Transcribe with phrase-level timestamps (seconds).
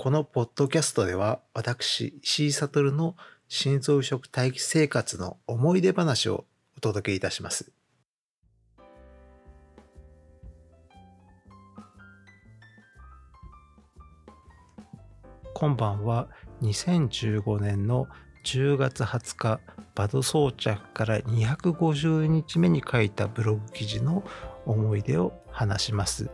[0.00, 3.16] このポッドキャストでは私、石井悟の
[3.48, 6.44] 心臓移植待機生活の思い出話を
[6.76, 7.72] お届けいたします。
[15.52, 16.28] 今晩は
[16.62, 18.06] 2015年の
[18.44, 19.60] 10月20日
[19.96, 24.22] バド装着から250日目に書いたブログ記事の
[24.64, 26.30] 思い出を話します。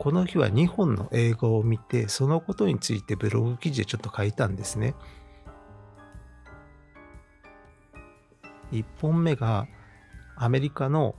[0.00, 4.94] この日は2本の映画を見て、そのことについてブログ記事でちょっと書いたんですね。
[8.72, 9.68] 1本目が
[10.36, 11.16] アメリカの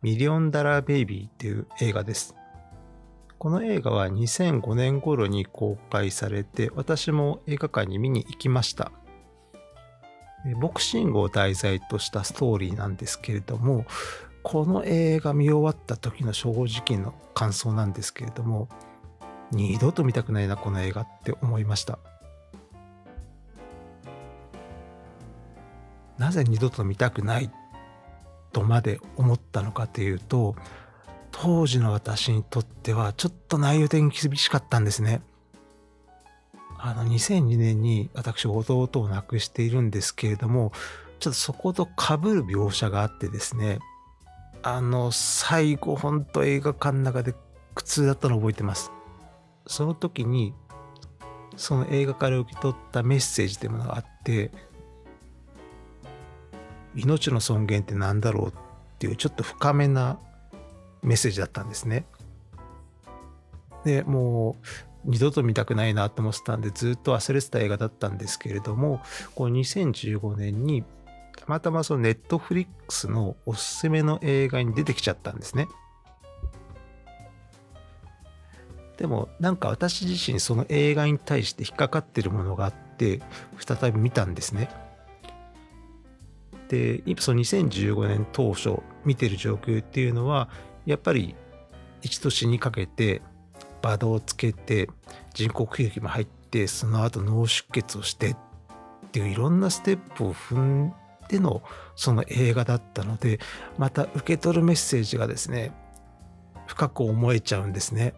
[0.00, 2.34] ミリオンダラーベイビーっていう映画です。
[3.36, 8.90] この映画は2005年頃に公開されて、私も映画館に見に行きました。
[10.62, 13.84] ボクシングを題材としたストーリーなんですけれども、
[14.48, 18.70] この映画見終わった時の正直の感想なんですけれども、
[19.50, 21.98] 二度と見たくないな、この映画って思いました。
[26.16, 27.50] なぜ二度と見たくない
[28.50, 30.56] とまで思ったのかというと、
[31.30, 35.20] 当時の私にとってはちょっと内容的に厳しかったんですね。
[36.78, 40.72] あの、2002年に私弟を亡くしているんですけれども、
[41.20, 43.80] ちょっとそこと被る描写があってですね、
[44.62, 47.34] あの、最後、ほんと映画館の中で
[47.74, 48.92] 苦痛だったのを覚えてます。
[49.66, 50.54] その時に、
[51.56, 54.50] その映画から受け取ったメッセージというものがあって、
[56.94, 58.52] 命の尊厳って何だろうっ
[58.98, 60.18] ていうちょっと深めな
[61.02, 62.06] メッセージだったんですね。
[63.84, 64.66] で、もう
[65.04, 69.00] 二度と見たくないなと思ってたんでずっと忘れてた映画だったんですけれども、
[69.34, 70.84] こう2015年に
[71.48, 75.66] またまそのネットフリックスのおすすめの映画に出てきちゃったんですね。
[78.98, 83.22] でもなんか私自身その映画に対して引っかかってるものがあって
[83.58, 84.68] 再び見たんですね。
[86.68, 90.50] で、その2015年当初見てる状況っていうのは
[90.84, 91.34] やっぱり
[92.02, 93.22] 一度死にかけて
[93.80, 94.90] バドをつけて
[95.32, 98.36] 人工呼吸器も入ってその後脳出血をしてっ
[99.12, 100.94] ていういろんなステップを踏ん
[101.28, 101.62] での
[101.94, 103.38] その映画だったので
[103.76, 105.72] また受け取るメッセージがですね
[106.66, 108.14] 深く思えちゃうんですね。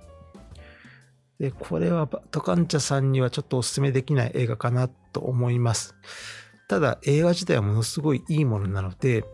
[1.38, 5.94] でこれはトカンチャさんにはちょっとお勧めできない映画かなと思います。
[6.68, 9.24] ただ映画自体はものすごいいいものなので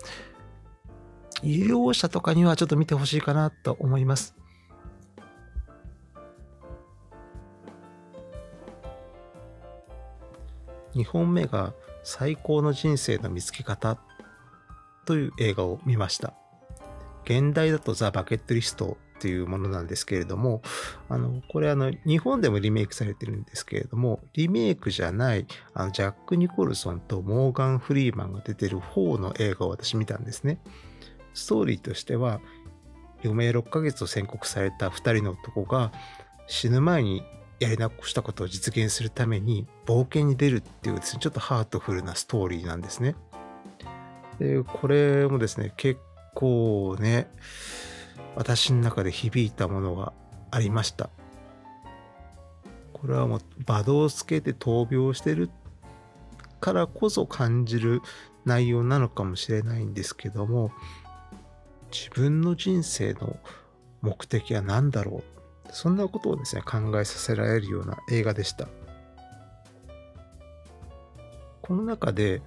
[1.43, 4.36] 医療者とかにはちょっと見てほしいかなと思います。
[10.97, 13.99] 2本目が最高の人生の見つけ方
[15.05, 16.35] という映画を見ました。
[17.25, 20.63] 現代だとザ・バケットリストっていうものなんですけれども、
[21.09, 30.61] あの、これあの、日本でもリメイクされてるんですけれども、リメイクじゃない、あの、ジャック・ニコルソンとモーガン・フリーマンが出てる方の映画を私見たんですね。
[31.35, 32.41] ストーリーとしては、
[33.25, 35.91] 余命6ヶ月を宣告された2人の男が
[36.47, 37.23] 死ぬ前に
[37.59, 43.15] やり残したことを実現するために冒険に出るっていうですね、ちょっとハートフルなストーリーなんですね。
[44.39, 46.01] で、これもですね、結
[46.35, 47.31] 構ね、
[48.35, 50.13] 私の中で響いたものが
[50.51, 51.09] ありました。
[52.93, 55.51] これはもう、バドをつけて闘病してる
[56.61, 58.03] からこそ感じる
[58.45, 60.71] 内容なのかもしれないんですけども、
[61.91, 63.39] 自分の人生の
[64.03, 68.69] 目的は何だろうそんなことをですね、考えさせられるような映画でした。
[71.63, 72.43] この中で、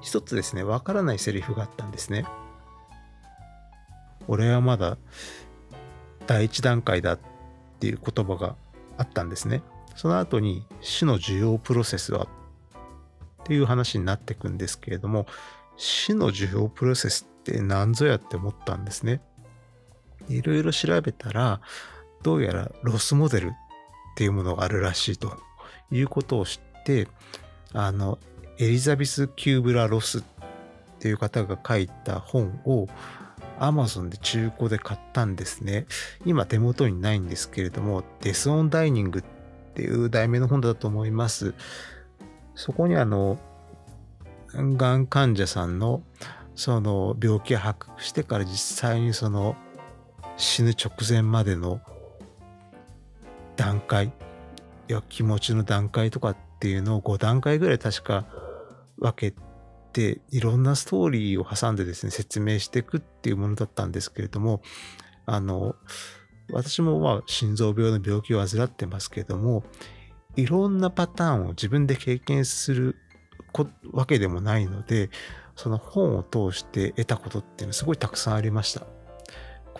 [0.00, 2.26] 一つですね、わからないセリフがあったんですね。
[4.28, 4.98] 俺はまだ
[6.26, 7.18] 第一段階だっ
[7.80, 8.56] ていう言葉が
[8.98, 9.62] あったんですね。
[9.96, 12.26] その後に死の受容プロセスは
[13.42, 15.26] っていう話になっていくんですけれども、
[15.76, 19.20] 死の受容プロセスって何ぞやって思ったんですね。
[20.28, 21.60] いろいろ調べたら、
[22.22, 23.50] どうやらロスモデルっ
[24.16, 25.36] ていうものがあるらしいと
[25.90, 27.08] いうことを知って、
[27.72, 28.18] あの、
[28.58, 30.22] エリザベス・キューブラ・ロスっ
[30.98, 32.86] ていう方が書いた本を
[33.58, 35.86] Amazon で中古で買ったんですね。
[36.24, 39.22] 今手元にないんですけれども、 Death and Dying っ
[39.74, 41.54] ていう題名の本だと思います。
[42.54, 43.38] そこにあの、
[44.54, 46.02] がん患者さんの
[46.54, 49.56] その病気を発覚してから実際にその
[50.42, 51.80] 死ぬ直前までの
[53.56, 54.12] 段階
[54.88, 58.26] や気持ちの段階とかっていうのを5段階ぐらい確か
[58.98, 59.36] 分け
[59.92, 64.62] ていろんなストーリーを挟んでですね説明していくっていうものだったんですけれども
[65.26, 65.76] あの
[66.50, 69.64] 私もまあ心臓病の病気を患ってますけども、
[70.36, 72.96] いろんなパターンを自分で経験する
[73.92, 75.10] わけでもないので、
[75.56, 78.86] その本を通して得たことっていうのはすごいたくさんありました。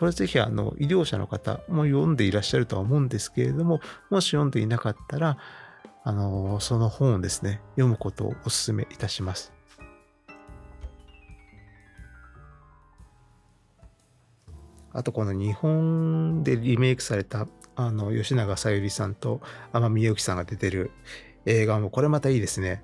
[0.02, 5.38] これぜひあの医療者の方も読んでいらっしゃるとは思うんですけれども、もし読んでいなかったら、
[6.02, 9.52] あの、その本をですね、読むことをお勧めいたします。
[14.93, 17.46] あとこの日本でリメイクされた
[17.76, 19.40] あの吉永小百合さんと
[19.72, 20.90] 天海祐希さんが出てる
[21.46, 22.82] 映画もこれまたいいですね。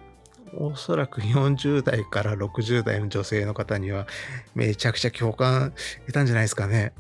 [0.57, 4.07] おそらく40代から60代の女性の方には
[4.55, 5.73] めちゃくちゃ共感
[6.07, 6.93] 得たんじゃないですかね。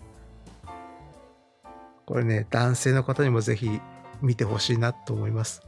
[2.09, 3.83] これね、男性の方にもぜひ
[4.23, 5.61] 見てほしいなと思います。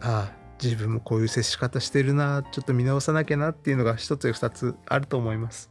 [0.00, 5.68] ああ、自分もこういう接し方してるな、ちょっと見直さなきゃなっていうのが一つや二つあると思います。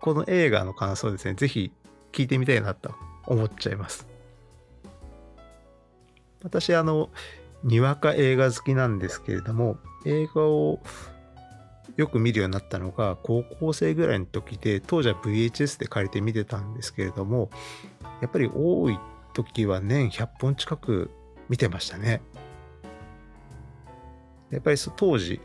[0.00, 1.72] この映画の感想ですね、ぜひ
[2.12, 2.94] 聞いてみたいなと
[3.26, 4.06] 思っちゃいます。
[6.44, 7.10] 私、あの、
[7.64, 10.78] にわか映画好きなんですけれども、映画を
[11.96, 17.50] よく見るようになったのが高校生ぐらいの時で、当時は VHS で借りて見てたんですけれども、
[18.20, 18.98] やっぱり多い
[19.32, 21.10] 時は年100本近く
[21.48, 22.20] 見てましたね。
[24.50, 25.40] やっぱり当時、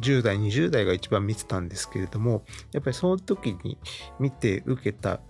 [0.00, 3.78] 10代、20代が一番見てたんですけれども、やっぱりその時に
[4.18, 5.20] 見て受けた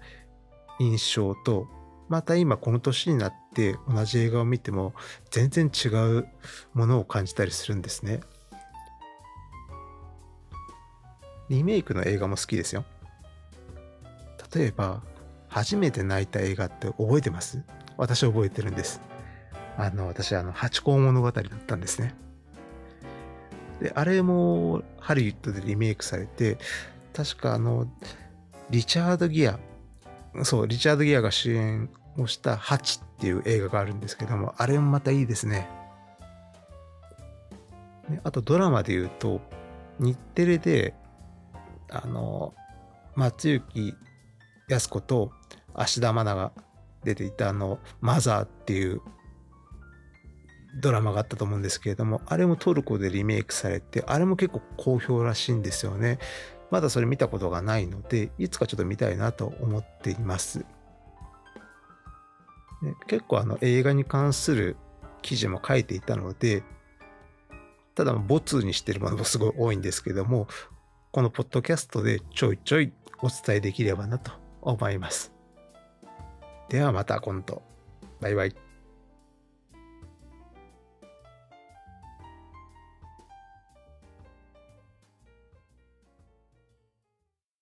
[0.79, 1.69] 印象と、
[2.09, 4.93] また今この年になって同じ映画を見ても
[5.31, 6.27] 全然違う
[6.75, 8.21] ものを感じたりするんですね。
[11.49, 12.85] リメイクの映画も好きですよ。
[14.55, 15.03] 例えば、
[15.49, 17.63] 初めて泣いた映画って覚えてます？
[17.97, 19.01] 私覚えてるんです。
[19.77, 22.15] あの、私、あの、八甲物語だったんですね。
[23.81, 26.59] で、あれもハリウッドでリメイクされて、
[27.13, 27.89] 確かあの、
[28.71, 29.59] リチャード・ギア、
[30.43, 35.69] そう、リチャード・ギアが主演をしたハチっていう映画があるんですけども、あれもまたいいですね。
[38.23, 39.41] あとドラマで言うと、
[39.99, 40.95] 日テレで、
[41.91, 42.55] あの、
[43.15, 43.95] 松雪
[44.69, 45.31] 靖子と
[45.75, 46.53] 芦田愛菜が
[47.05, 49.01] 出ていたあの、マザーっていう
[50.81, 56.19] ドラマがあったと思うんですけれども、あれもトルコでリメイクされて、あれも結構好評らしいんですよね。
[56.71, 60.65] まだそれ見たことがないので、いつかちょっと見たいなと思っています。
[62.83, 64.77] ね、結構あの映画に関する
[65.23, 66.65] 記事も書いていたので、
[67.95, 70.49] ただ没にしてるものもすごい多いんですけども、
[71.15, 75.33] このポッドキャストでちょいちょいお伝えできればなと思います。
[76.69, 77.63] ではまた今度。
[78.21, 78.64] バイバイ。